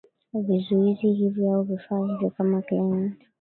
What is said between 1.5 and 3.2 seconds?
vifaa hivi kama clement